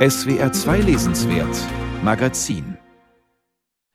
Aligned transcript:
SWR 0.00 0.50
2 0.50 0.78
Lesenswert 0.78 1.54
Magazin 2.02 2.78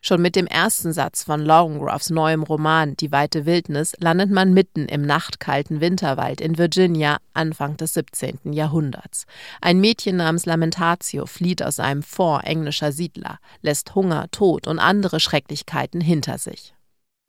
Schon 0.01 0.21
mit 0.21 0.35
dem 0.35 0.45
ersten 0.45 0.93
Satz 0.93 1.23
von 1.23 1.41
Longruffs 1.41 2.11
neuem 2.11 2.43
Roman 2.43 2.95
Die 2.95 3.11
weite 3.11 3.47
Wildnis 3.47 3.93
landet 3.97 4.29
man 4.29 4.53
mitten 4.53 4.85
im 4.85 5.01
nachtkalten 5.01 5.81
Winterwald 5.81 6.41
in 6.41 6.59
Virginia 6.59 7.17
Anfang 7.33 7.77
des 7.77 7.95
17. 7.95 8.53
Jahrhunderts. 8.53 9.25
Ein 9.61 9.79
Mädchen 9.79 10.17
namens 10.17 10.45
Lamentatio 10.45 11.25
flieht 11.25 11.63
aus 11.63 11.79
einem 11.79 12.03
Fort 12.03 12.43
englischer 12.43 12.91
Siedler, 12.91 13.39
lässt 13.63 13.95
Hunger, 13.95 14.27
Tod 14.29 14.67
und 14.67 14.77
andere 14.77 15.19
Schrecklichkeiten 15.19 16.01
hinter 16.01 16.37
sich. 16.37 16.75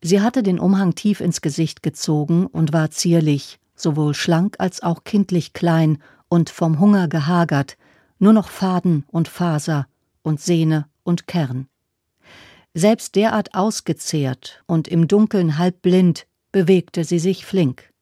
Sie 0.03 0.21
hatte 0.21 0.43
den 0.43 0.59
Umhang 0.59 0.95
tief 0.95 1.23
ins 1.23 1.41
Gesicht 1.41 1.83
gezogen 1.83 2.47
und 2.47 2.75
war 2.75 2.91
zierlich, 2.91 3.59
sowohl 3.75 4.13
schlank 4.13 4.57
als 4.59 4.83
auch 4.83 5.03
kindlich 5.05 5.55
klein 5.55 5.97
und 6.29 6.51
vom 6.51 6.79
Hunger 6.79 7.09
gehagert, 7.09 7.79
nur 8.19 8.33
noch 8.33 8.49
Faden 8.49 9.05
und 9.09 9.29
Faser 9.29 9.87
und 10.23 10.41
Sehne 10.41 10.87
und 11.03 11.27
Kern. 11.27 11.69
Selbst 12.75 13.15
derart 13.15 13.55
ausgezehrt 13.55 14.63
und 14.67 14.89
im 14.89 15.09
Dunkeln 15.09 15.59
halb 15.59 15.83
blind 15.83 16.27
bewegte 16.53 17.05
sie 17.05 17.19
sich 17.19 17.47
flink. 17.47 17.93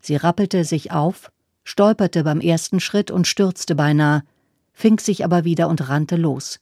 Sie 0.00 0.16
rappelte 0.16 0.64
sich 0.64 0.92
auf, 0.92 1.30
stolperte 1.64 2.24
beim 2.24 2.40
ersten 2.40 2.80
Schritt 2.80 3.10
und 3.10 3.26
stürzte 3.26 3.74
beinahe, 3.74 4.22
fing 4.72 4.98
sich 4.98 5.24
aber 5.24 5.44
wieder 5.44 5.68
und 5.68 5.88
rannte 5.88 6.16
los, 6.16 6.60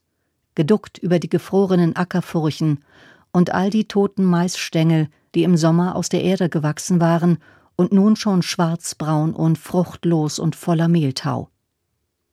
geduckt 0.55 0.99
über 0.99 1.19
die 1.19 1.29
gefrorenen 1.29 1.97
Ackerfurchen 1.97 2.85
und 3.33 3.51
all 3.51 3.71
die 3.71 3.87
toten 3.87 4.25
Maisstängel, 4.25 5.09
die 5.35 5.45
im 5.45 5.57
Sommer 5.57 5.97
aus 5.97 6.09
der 6.09 6.23
Erde 6.23 6.49
gewachsen 6.49 7.01
waren 7.01 7.39
und 7.77 7.93
nun 7.93 8.17
schon 8.17 8.43
schwarzbraun 8.43 9.33
und 9.33 9.59
fruchtlos 9.59 10.39
und 10.39 10.57
voller 10.57 10.89
Mehltau. 10.89 11.50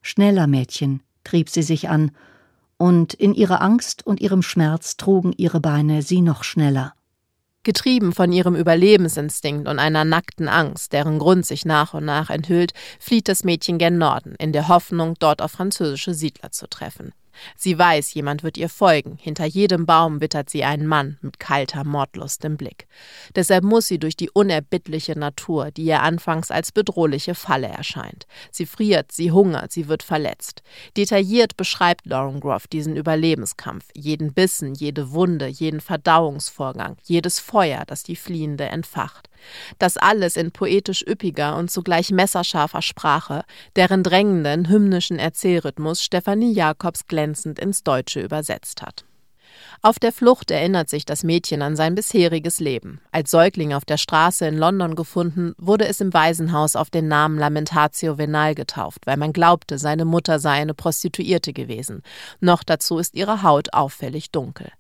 Schneller, 0.08 0.48
Mädchen, 0.48 1.02
trieb 1.26 1.50
sie 1.50 1.62
sich 1.62 1.90
an 1.90 2.12
und 2.78 3.14
in 3.14 3.34
ihrer 3.34 3.62
Angst 3.62 4.08
und 4.08 4.22
ihrem 4.22 4.42
Schmerz 4.42 4.96
trugen 4.96 5.34
ihre 5.36 5.60
Beine 5.60 6.02
sie 6.02 6.22
noch 6.22 6.46
schneller. 6.46 6.94
Getrieben 7.64 8.14
von 8.14 8.32
ihrem 8.32 8.56
Überlebensinstinkt 8.56 9.68
und 9.68 9.80
einer 9.80 10.06
nackten 10.06 10.48
Angst, 10.48 10.94
deren 10.94 11.20
Grund 11.20 11.46
sich 11.46 11.66
nach 11.66 11.94
und 11.94 12.06
nach 12.06 12.30
enthüllt, 12.30 12.72
flieht 13.02 13.28
das 13.28 13.44
Mädchen 13.44 13.80
gen 13.80 13.98
Norden, 13.98 14.36
in 14.40 14.54
der 14.54 14.70
Hoffnung, 14.70 15.16
dort 15.20 15.42
auf 15.42 15.52
französische 15.52 16.14
Siedler 16.14 16.52
zu 16.52 16.70
treffen. 16.70 17.12
Sie 17.56 17.78
weiß, 17.78 18.14
jemand 18.14 18.44
wird 18.44 18.58
ihr 18.58 18.70
folgen. 18.70 19.18
Hinter 19.20 19.46
jedem 19.46 19.86
Baum 19.86 20.22
wittert 20.22 20.50
sie 20.50 20.64
einen 20.64 20.88
Mann 20.88 21.18
mit 21.22 21.40
kalter 21.40 21.84
Mordlust 21.84 22.44
im 22.46 22.58
Blick. 22.58 22.88
Deshalb 23.36 23.64
muss 23.64 23.88
sie 23.88 24.00
durch 24.00 24.16
die 24.16 24.30
unerbittliche 24.30 25.18
Natur, 25.18 25.72
die 25.72 25.84
ihr 25.84 26.02
anfangs 26.02 26.52
als 26.52 26.72
bedrohliche 26.72 27.36
Falle 27.36 27.68
erscheint. 27.68 28.28
Sie 28.52 28.66
friert, 28.66 29.12
sie 29.12 29.32
hungert, 29.32 29.72
sie 29.72 29.88
wird 29.88 30.04
verletzt. 30.04 30.64
Detailliert 30.96 31.58
beschreibt 31.58 32.06
Lauren 32.06 32.40
Groff 32.40 32.68
diesen 32.68 32.96
Überlebenskampf, 32.96 33.86
jeden 33.94 34.34
Bissen, 34.34 34.74
jede 34.74 35.12
Wunde, 35.12 35.48
jeden 35.48 35.82
Verdauungsvorgang, 35.82 36.98
jedes 37.04 37.40
Feuer, 37.40 37.84
das 37.86 38.04
die 38.04 38.16
Fliehende 38.16 38.66
entfacht. 38.66 39.30
Das 39.80 39.98
alles 39.98 40.36
in 40.38 40.52
poetisch 40.52 41.04
üppiger 41.08 41.56
und 41.58 41.72
zugleich 41.72 42.12
messerscharfer 42.12 42.82
Sprache, 42.82 43.44
deren 43.76 44.04
drängenden, 44.04 44.70
hymnischen 44.70 45.20
Erzählrhythmus 45.20 46.04
Stefanie 46.04 46.54
Jacobs 46.54 47.08
glänzend 47.28 47.60
ins 47.60 47.84
Deutsche 47.84 48.22
übersetzt 48.22 48.82
hat. 48.82 49.04
Auf 49.82 50.00
der 50.00 50.12
Flucht 50.12 50.52
erinnert 50.52 50.90
sich 50.90 51.06
das 51.06 51.24
Mädchen 51.24 51.62
an 51.62 51.76
sein 51.76 51.96
bisheriges 51.96 52.60
Leben. 52.60 53.00
Als 53.12 53.32
Säugling 53.32 53.74
auf 53.74 53.86
der 53.86 53.98
Straße 53.98 54.46
in 54.46 54.58
London 54.58 54.96
gefunden, 54.96 55.54
wurde 55.58 55.88
es 55.88 56.00
im 56.00 56.14
Waisenhaus 56.14 56.76
auf 56.76 56.90
den 56.90 57.08
Namen 57.08 57.38
Lamentatio 57.38 58.18
Venal 58.18 58.56
getauft, 58.56 59.06
weil 59.06 59.18
man 59.18 59.34
glaubte, 59.34 59.78
seine 59.78 60.06
Mutter 60.06 60.40
sei 60.40 60.52
eine 60.52 60.74
Prostituierte 60.74 61.54
gewesen. 61.54 62.02
Noch 62.40 62.64
dazu 62.64 62.98
ist 62.98 63.16
ihre 63.16 63.44
Haut 63.44 63.74
auffällig 63.74 64.32
dunkel. 64.32 64.72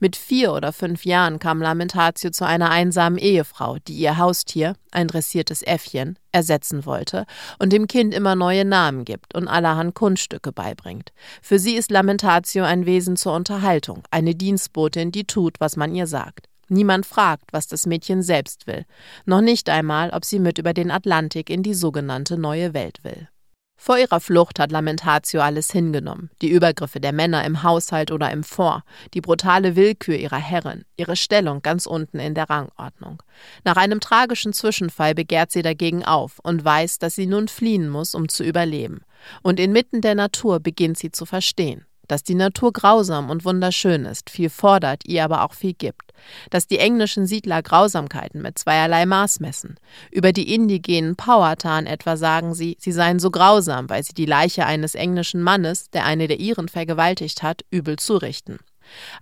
Mit 0.00 0.16
vier 0.16 0.52
oder 0.52 0.72
fünf 0.72 1.04
Jahren 1.04 1.38
kam 1.38 1.60
Lamentatio 1.60 2.30
zu 2.30 2.46
einer 2.46 2.70
einsamen 2.70 3.18
Ehefrau, 3.18 3.78
die 3.86 3.94
ihr 3.94 4.18
Haustier, 4.18 4.74
ein 4.90 5.08
dressiertes 5.08 5.62
Äffchen, 5.62 6.18
ersetzen 6.32 6.86
wollte 6.86 7.26
und 7.58 7.72
dem 7.72 7.86
Kind 7.86 8.14
immer 8.14 8.34
neue 8.34 8.64
Namen 8.64 9.04
gibt 9.04 9.34
und 9.34 9.48
allerhand 9.48 9.94
Kunststücke 9.94 10.52
beibringt. 10.52 11.12
Für 11.42 11.58
sie 11.58 11.76
ist 11.76 11.90
Lamentatio 11.90 12.64
ein 12.64 12.86
Wesen 12.86 13.16
zur 13.16 13.34
Unterhaltung, 13.34 14.02
eine 14.10 14.34
Dienstbotin, 14.34 15.12
die 15.12 15.24
tut, 15.24 15.60
was 15.60 15.76
man 15.76 15.94
ihr 15.94 16.06
sagt. 16.06 16.48
Niemand 16.68 17.06
fragt, 17.06 17.52
was 17.52 17.68
das 17.68 17.86
Mädchen 17.86 18.22
selbst 18.22 18.66
will, 18.66 18.84
noch 19.24 19.40
nicht 19.40 19.68
einmal, 19.70 20.10
ob 20.10 20.24
sie 20.24 20.40
mit 20.40 20.58
über 20.58 20.74
den 20.74 20.90
Atlantik 20.90 21.48
in 21.48 21.62
die 21.62 21.74
sogenannte 21.74 22.36
neue 22.36 22.74
Welt 22.74 23.04
will. 23.04 23.28
Vor 23.76 23.98
ihrer 23.98 24.20
Flucht 24.20 24.58
hat 24.58 24.72
Lamentatio 24.72 25.40
alles 25.40 25.70
hingenommen. 25.70 26.30
Die 26.42 26.48
Übergriffe 26.48 26.98
der 26.98 27.12
Männer 27.12 27.44
im 27.44 27.62
Haushalt 27.62 28.10
oder 28.10 28.30
im 28.30 28.42
Fort, 28.42 28.82
die 29.14 29.20
brutale 29.20 29.76
Willkür 29.76 30.16
ihrer 30.16 30.38
Herren, 30.38 30.84
ihre 30.96 31.14
Stellung 31.14 31.62
ganz 31.62 31.86
unten 31.86 32.18
in 32.18 32.34
der 32.34 32.48
Rangordnung. 32.48 33.22
Nach 33.64 33.76
einem 33.76 34.00
tragischen 34.00 34.52
Zwischenfall 34.52 35.14
begehrt 35.14 35.52
sie 35.52 35.62
dagegen 35.62 36.04
auf 36.04 36.38
und 36.42 36.64
weiß, 36.64 36.98
dass 36.98 37.14
sie 37.14 37.26
nun 37.26 37.48
fliehen 37.48 37.88
muss, 37.88 38.14
um 38.14 38.28
zu 38.28 38.44
überleben. 38.44 39.02
Und 39.42 39.60
inmitten 39.60 40.00
der 40.00 40.14
Natur 40.14 40.58
beginnt 40.60 40.98
sie 40.98 41.10
zu 41.10 41.26
verstehen 41.26 41.86
dass 42.08 42.22
die 42.22 42.34
Natur 42.34 42.72
grausam 42.72 43.30
und 43.30 43.44
wunderschön 43.44 44.04
ist, 44.04 44.30
viel 44.30 44.50
fordert, 44.50 45.02
ihr 45.06 45.24
aber 45.24 45.44
auch 45.44 45.54
viel 45.54 45.74
gibt, 45.74 46.12
dass 46.50 46.66
die 46.66 46.78
englischen 46.78 47.26
Siedler 47.26 47.62
Grausamkeiten 47.62 48.42
mit 48.42 48.58
zweierlei 48.58 49.06
Maß 49.06 49.40
messen. 49.40 49.76
Über 50.10 50.32
die 50.32 50.54
indigenen 50.54 51.16
Powhatan 51.16 51.86
etwa 51.86 52.16
sagen 52.16 52.54
sie, 52.54 52.76
sie 52.80 52.92
seien 52.92 53.18
so 53.18 53.30
grausam, 53.30 53.88
weil 53.88 54.02
sie 54.02 54.14
die 54.14 54.26
Leiche 54.26 54.66
eines 54.66 54.94
englischen 54.94 55.42
Mannes, 55.42 55.90
der 55.90 56.04
eine 56.04 56.28
der 56.28 56.40
ihren 56.40 56.68
vergewaltigt 56.68 57.42
hat, 57.42 57.64
übel 57.70 57.96
zurichten. 57.96 58.58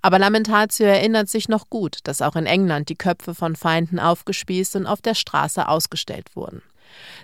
Aber 0.02 0.18
Lamentatio 0.18 0.86
erinnert 0.86 1.28
sich 1.28 1.48
noch 1.48 1.70
gut, 1.70 1.98
dass 2.04 2.22
auch 2.22 2.36
in 2.36 2.46
England 2.46 2.88
die 2.88 2.96
Köpfe 2.96 3.34
von 3.34 3.56
Feinden 3.56 3.98
aufgespießt 3.98 4.76
und 4.76 4.86
auf 4.86 5.00
der 5.00 5.14
Straße 5.14 5.66
ausgestellt 5.68 6.34
wurden. 6.34 6.62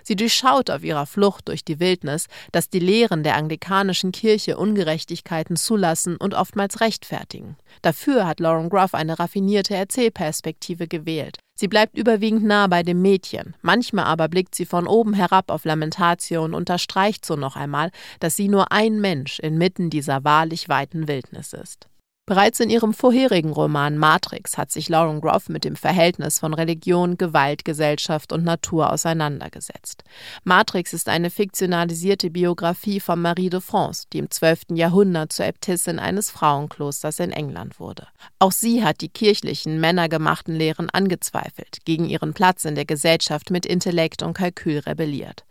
Sie 0.03 0.15
durchschaut 0.15 0.69
auf 0.69 0.83
ihrer 0.83 1.05
Flucht 1.05 1.47
durch 1.47 1.63
die 1.63 1.79
Wildnis, 1.79 2.27
dass 2.51 2.69
die 2.69 2.79
Lehren 2.79 3.23
der 3.23 3.35
anglikanischen 3.35 4.11
Kirche 4.11 4.57
Ungerechtigkeiten 4.57 5.55
zulassen 5.55 6.17
und 6.17 6.33
oftmals 6.33 6.81
rechtfertigen. 6.81 7.57
Dafür 7.81 8.27
hat 8.27 8.39
Lauren 8.39 8.69
Gruff 8.69 8.93
eine 8.93 9.19
raffinierte 9.19 9.75
Erzählperspektive 9.75 10.87
gewählt. 10.87 11.37
Sie 11.61 11.67
bleibt 11.67 11.95
überwiegend 11.95 12.43
nah 12.43 12.65
bei 12.65 12.81
dem 12.81 13.03
Mädchen, 13.03 13.55
manchmal 13.61 14.05
aber 14.05 14.27
blickt 14.29 14.55
sie 14.55 14.65
von 14.65 14.87
oben 14.87 15.13
herab 15.13 15.51
auf 15.51 15.63
Lamentatio 15.63 16.43
und 16.43 16.55
unterstreicht 16.55 17.23
so 17.23 17.35
noch 17.35 17.55
einmal, 17.55 17.91
dass 18.19 18.35
sie 18.35 18.47
nur 18.47 18.71
ein 18.71 18.99
Mensch 18.99 19.37
inmitten 19.37 19.91
dieser 19.91 20.23
wahrlich 20.23 20.69
weiten 20.69 21.07
Wildnis 21.07 21.53
ist. 21.53 21.90
Bereits 22.27 22.59
in 22.59 22.69
ihrem 22.69 22.93
vorherigen 22.93 23.51
Roman 23.51 23.97
Matrix 23.97 24.55
hat 24.55 24.71
sich 24.71 24.89
Lauren 24.89 25.21
Groff 25.21 25.49
mit 25.49 25.65
dem 25.65 25.75
Verhältnis 25.75 26.37
von 26.37 26.53
Religion, 26.53 27.17
Gewalt, 27.17 27.65
Gesellschaft 27.65 28.31
und 28.31 28.43
Natur 28.43 28.93
auseinandergesetzt. 28.93 30.03
Matrix 30.43 30.93
ist 30.93 31.09
eine 31.09 31.31
fiktionalisierte 31.31 32.29
Biografie 32.29 32.99
von 32.99 33.19
Marie 33.19 33.49
de 33.49 33.59
France, 33.59 34.05
die 34.13 34.19
im 34.19 34.29
12. 34.29 34.75
Jahrhundert 34.75 35.33
zur 35.33 35.47
Äbtissin 35.47 35.97
eines 35.97 36.29
Frauenklosters 36.29 37.19
in 37.19 37.31
England 37.31 37.79
wurde. 37.79 38.07
Auch 38.37 38.51
sie 38.51 38.83
hat 38.83 39.01
die 39.01 39.09
kirchlichen, 39.09 39.79
männergemachten 39.79 40.55
Lehren 40.55 40.91
angezweifelt, 40.91 41.79
gegen 41.85 42.05
ihren 42.05 42.35
Platz 42.35 42.65
in 42.65 42.75
der 42.75 42.85
Gesellschaft 42.85 43.49
mit 43.49 43.65
Intellekt 43.65 44.21
und 44.21 44.35
Kalkül 44.35 44.79
rebelliert. 44.79 45.43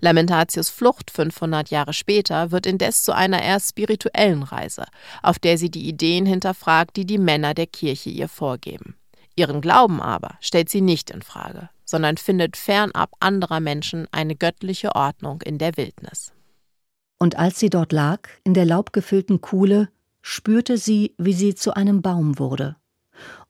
Lamentatius 0.00 0.68
Flucht 0.68 1.10
500 1.10 1.70
Jahre 1.70 1.94
später 1.94 2.50
wird 2.50 2.66
indes 2.66 3.02
zu 3.02 3.14
einer 3.14 3.42
eher 3.42 3.60
spirituellen 3.60 4.42
Reise, 4.42 4.84
auf 5.22 5.38
der 5.38 5.56
sie 5.56 5.70
die 5.70 5.88
Ideen 5.88 6.17
hinterfragt, 6.26 6.96
die 6.96 7.06
die 7.06 7.18
Männer 7.18 7.54
der 7.54 7.66
Kirche 7.66 8.10
ihr 8.10 8.28
vorgeben. 8.28 8.96
Ihren 9.36 9.60
Glauben 9.60 10.02
aber 10.02 10.36
stellt 10.40 10.68
sie 10.68 10.80
nicht 10.80 11.10
in 11.10 11.22
Frage, 11.22 11.70
sondern 11.84 12.16
findet 12.16 12.56
fernab 12.56 13.12
anderer 13.20 13.60
Menschen 13.60 14.08
eine 14.10 14.34
göttliche 14.34 14.94
Ordnung 14.96 15.42
in 15.42 15.58
der 15.58 15.76
Wildnis. 15.76 16.32
Und 17.18 17.36
als 17.36 17.58
sie 17.58 17.70
dort 17.70 17.92
lag, 17.92 18.28
in 18.44 18.54
der 18.54 18.64
laubgefüllten 18.64 19.40
Kuhle, 19.40 19.88
spürte 20.22 20.76
sie, 20.76 21.14
wie 21.18 21.32
sie 21.32 21.54
zu 21.54 21.74
einem 21.74 22.02
Baum 22.02 22.38
wurde. 22.38 22.76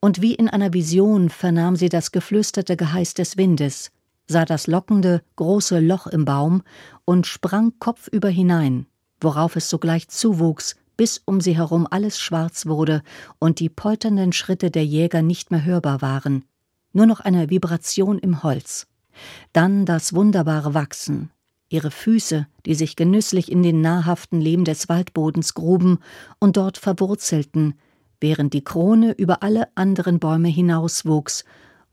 Und 0.01 0.23
wie 0.23 0.35
in 0.35 0.49
einer 0.49 0.73
Vision 0.73 1.29
vernahm 1.29 1.77
sie 1.77 1.89
das 1.89 2.13
geflüsterte 2.13 2.77
Geheiß 2.77 3.15
des 3.15 3.37
Windes, 3.37 3.91
sah 4.27 4.45
das 4.45 4.67
lockende, 4.67 5.23
große 5.37 5.81
Loch 5.81 6.07
im 6.07 6.25
Baum 6.25 6.63
und 7.05 7.27
sprang 7.27 7.73
kopfüber 7.79 8.29
hinein, 8.29 8.87
worauf 9.21 9.57
es 9.57 9.69
sogleich 9.69 10.09
zuwuchs, 10.09 10.77
bis 10.99 11.23
um 11.25 11.41
sie 11.41 11.57
herum 11.57 11.87
alles 11.89 12.19
schwarz 12.19 12.67
wurde 12.67 13.03
und 13.39 13.61
die 13.61 13.71
polternden 13.71 14.33
Schritte 14.35 14.71
der 14.71 14.85
Jäger 14.85 15.23
nicht 15.23 15.51
mehr 15.51 15.65
hörbar 15.65 16.03
waren, 16.03 16.45
nur 16.93 17.07
noch 17.07 17.21
eine 17.21 17.49
Vibration 17.49 18.19
im 18.19 18.43
Holz. 18.43 18.87
Dann 19.53 19.87
das 19.87 20.13
wunderbare 20.13 20.75
Wachsen, 20.75 21.31
ihre 21.69 21.93
Füße, 21.93 22.47
die 22.67 22.75
sich 22.75 22.97
genüsslich 22.97 23.51
in 23.51 23.63
den 23.63 23.81
nahrhaften 23.81 24.41
Lehm 24.41 24.65
des 24.65 24.89
Waldbodens 24.89 25.55
gruben 25.55 26.01
und 26.41 26.57
dort 26.57 26.79
verwurzelten, 26.79 27.75
während 28.21 28.53
die 28.53 28.65
Krone 28.65 29.13
über 29.13 29.43
alle 29.45 29.69
anderen 29.77 30.19
Bäume 30.19 30.49
hinauswuchs 30.49 31.45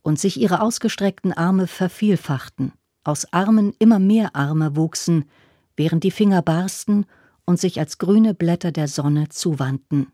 und 0.02 0.20
sich 0.20 0.40
ihre 0.40 0.62
ausgestreckten 0.62 1.32
Arme 1.32 1.68
vervielfachten, 1.68 2.74
aus 3.04 3.32
Armen 3.32 3.74
immer 3.78 4.00
mehr 4.00 4.36
Arme 4.36 4.76
wuchsen, 4.76 5.26
während 5.76 6.04
die 6.04 6.12
Finger 6.12 6.42
barsten 6.42 7.06
und 7.46 7.60
sich 7.60 7.80
als 7.80 7.98
grüne 7.98 8.34
Blätter 8.34 8.72
der 8.72 8.88
Sonne 8.88 9.30
zuwandten. 9.30 10.12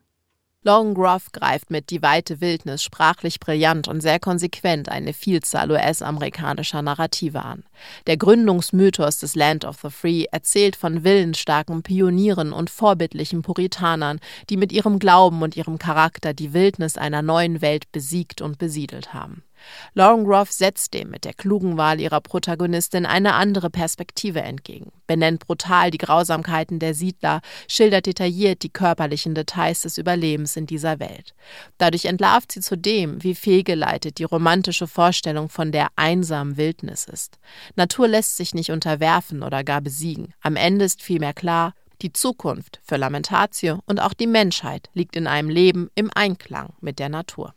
Long 0.63 0.93
Groff 0.93 1.31
greift 1.31 1.71
mit 1.71 1.89
Die 1.89 2.03
weite 2.03 2.39
Wildnis 2.39 2.83
sprachlich 2.83 3.39
brillant 3.39 3.87
und 3.87 4.01
sehr 4.01 4.19
konsequent 4.19 4.89
eine 4.89 5.11
Vielzahl 5.11 5.71
US-amerikanischer 5.71 6.83
Narrative 6.83 7.43
an. 7.43 7.63
Der 8.05 8.15
Gründungsmythos 8.17 9.17
des 9.17 9.33
Land 9.33 9.65
of 9.65 9.79
the 9.81 9.89
Free 9.89 10.25
erzählt 10.31 10.75
von 10.75 11.03
willensstarken 11.03 11.81
Pionieren 11.81 12.53
und 12.53 12.69
vorbildlichen 12.69 13.41
Puritanern, 13.41 14.19
die 14.51 14.57
mit 14.57 14.71
ihrem 14.71 14.99
Glauben 14.99 15.41
und 15.41 15.57
ihrem 15.57 15.79
Charakter 15.79 16.35
die 16.35 16.53
Wildnis 16.53 16.95
einer 16.95 17.23
neuen 17.23 17.61
Welt 17.61 17.91
besiegt 17.91 18.39
und 18.39 18.59
besiedelt 18.59 19.15
haben. 19.15 19.41
Lauren 19.93 20.25
Groff 20.25 20.51
setzt 20.51 20.93
dem 20.93 21.09
mit 21.09 21.25
der 21.25 21.33
klugen 21.33 21.77
Wahl 21.77 21.99
ihrer 21.99 22.21
Protagonistin 22.21 23.05
eine 23.05 23.33
andere 23.33 23.69
Perspektive 23.69 24.41
entgegen, 24.41 24.91
benennt 25.07 25.45
brutal 25.45 25.91
die 25.91 25.97
Grausamkeiten 25.97 26.79
der 26.79 26.93
Siedler, 26.93 27.41
schildert 27.67 28.05
detailliert 28.05 28.63
die 28.63 28.69
körperlichen 28.69 29.35
Details 29.35 29.81
des 29.81 29.97
Überlebens 29.97 30.55
in 30.55 30.65
dieser 30.65 30.99
Welt. 30.99 31.33
Dadurch 31.77 32.05
entlarvt 32.05 32.51
sie 32.51 32.61
zudem, 32.61 33.23
wie 33.23 33.35
fehlgeleitet 33.35 34.17
die 34.17 34.23
romantische 34.23 34.87
Vorstellung 34.87 35.49
von 35.49 35.71
der 35.71 35.87
einsamen 35.95 36.57
Wildnis 36.57 37.05
ist. 37.05 37.39
Natur 37.75 38.07
lässt 38.07 38.37
sich 38.37 38.53
nicht 38.53 38.71
unterwerfen 38.71 39.43
oder 39.43 39.63
gar 39.63 39.81
besiegen. 39.81 40.33
Am 40.41 40.55
Ende 40.55 40.85
ist 40.85 41.01
vielmehr 41.01 41.33
klar, 41.33 41.73
die 42.01 42.13
Zukunft 42.13 42.79
für 42.83 42.97
Lamentatio 42.97 43.79
und 43.85 44.01
auch 44.01 44.13
die 44.13 44.27
Menschheit 44.27 44.89
liegt 44.93 45.15
in 45.15 45.27
einem 45.27 45.49
Leben 45.49 45.89
im 45.95 46.09
Einklang 46.13 46.73
mit 46.81 46.99
der 46.99 47.09
Natur. 47.09 47.53